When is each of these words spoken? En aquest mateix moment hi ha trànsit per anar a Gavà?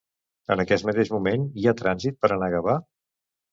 En 0.55 0.63
aquest 0.63 0.87
mateix 0.91 1.11
moment 1.17 1.45
hi 1.65 1.69
ha 1.69 1.75
trànsit 1.83 2.19
per 2.25 2.33
anar 2.39 2.51
a 2.51 2.57
Gavà? 2.59 2.81